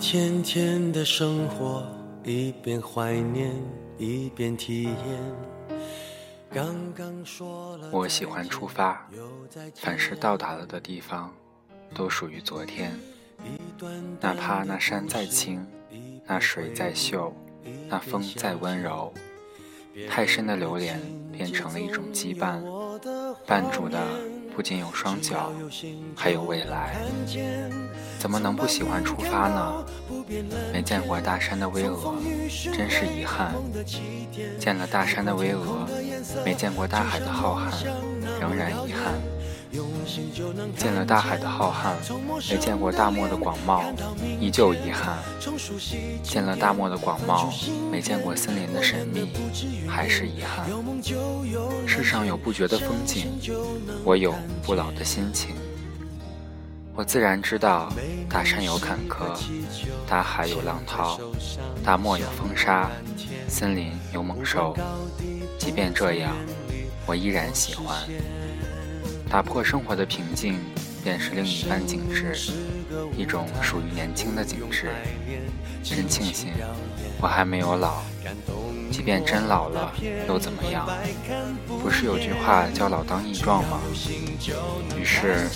[0.00, 1.84] 天天的生活，
[2.22, 3.52] 一边怀念
[3.98, 4.94] 一边体验。
[6.50, 9.10] 刚刚说了，我喜欢出发，
[9.74, 11.34] 凡是到达了的地方，
[11.96, 12.96] 都属于昨天。
[14.20, 15.66] 哪怕那山再青，
[16.24, 17.34] 那水再秀，
[17.88, 19.12] 那风再温柔，
[20.08, 21.00] 太深的留恋
[21.32, 22.62] 变成了一种羁绊，
[23.44, 24.00] 绊住的。
[24.54, 25.52] 不仅有双脚，
[26.16, 26.96] 还有未来，
[28.18, 29.84] 怎么能不喜欢出发呢？
[30.72, 32.14] 没见过大山的巍峨，
[32.76, 33.52] 真是遗憾；
[34.58, 35.86] 见了大山的巍峨，
[36.44, 37.86] 没见过大海的浩瀚，
[38.40, 39.14] 仍然遗憾。
[40.76, 41.94] 见了大海的浩瀚，
[42.50, 43.82] 没见过大漠的广袤，
[44.40, 45.18] 依旧遗憾；
[46.22, 49.30] 见了大漠的广袤，没见过森林的神秘，
[49.86, 50.66] 还是遗憾。
[51.86, 53.26] 世上有不绝的风景，
[54.04, 55.54] 我有不老的心情。
[56.98, 57.88] 我自然知道，
[58.28, 59.40] 大山有坎坷，
[60.04, 61.20] 大海有浪涛，
[61.84, 62.90] 大漠有风沙，
[63.46, 64.76] 森林有猛兽。
[65.56, 66.34] 即便这样，
[67.06, 67.96] 我依然喜欢。
[69.30, 70.58] 打破生活的平静，
[71.04, 72.34] 便是另一番景致，
[73.16, 74.90] 一种属于年轻的景致。
[75.84, 76.52] 真庆幸，
[77.20, 78.02] 我还没有老。
[78.90, 79.92] 即便真老了，
[80.26, 80.88] 又怎么样？
[81.80, 83.78] 不是有句话叫“老当益壮”吗？
[84.98, 85.46] 于是，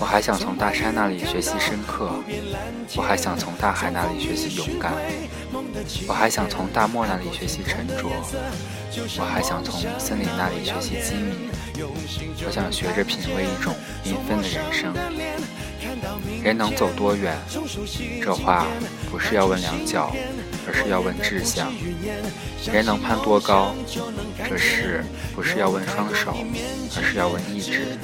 [0.00, 2.10] 我还想从大山那里学习深刻，
[2.96, 4.92] 我还想从大海那里学习勇敢，
[6.08, 8.08] 我还想从大漠那里学习沉着，
[9.18, 11.50] 我还想从森林那里学习机敏。
[12.46, 14.94] 我想学着品味一种缤纷的人生。
[16.42, 17.36] 人能走多远？
[18.22, 18.66] 这话
[19.10, 20.14] 不是要问两脚，
[20.66, 21.72] 而是要问志向。
[22.72, 23.74] 人能攀多高？
[24.48, 25.04] 这事
[25.34, 26.34] 不是要问双手，
[26.96, 27.98] 而是要问意志。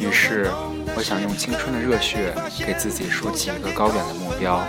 [0.00, 0.50] 于是，
[0.96, 4.64] 我想用青春的热血，给自己竖起一个高远的目标，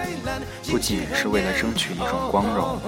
[0.69, 2.79] 不仅是为了争取一种光荣，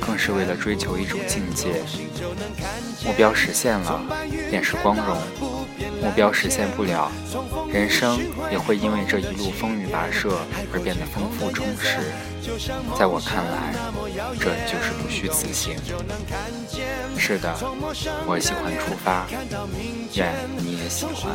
[0.00, 1.82] 更是为了追求一种境界。
[3.04, 4.02] 目标实现了，
[4.50, 5.16] 便是光荣；
[6.02, 7.10] 目标实现不了，
[7.72, 8.18] 人生
[8.50, 10.38] 也会因为这一路风雨跋涉
[10.72, 12.12] 而变得丰富充实。
[12.98, 13.74] 在我看来，
[14.38, 15.76] 这就是不虚此行。
[17.16, 17.54] 是的，
[18.26, 19.26] 我喜欢出发，
[20.14, 21.34] 愿你也喜欢。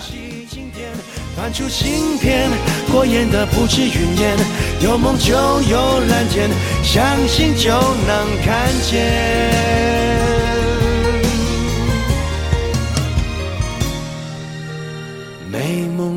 [1.38, 2.50] 翻出信片，
[2.92, 4.36] 过眼的不止云烟，
[4.82, 6.50] 有梦就有蓝天，
[6.84, 10.05] 相信就能看见。